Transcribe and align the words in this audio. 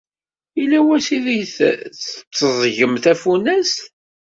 Yella 0.59 0.79
wass 0.85 1.07
ideg 1.17 1.41
d-teẓẓgem 1.57 2.93
tafunast? 3.03 3.79